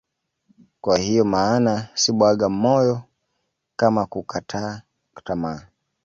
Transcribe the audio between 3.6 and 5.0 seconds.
kama kukataa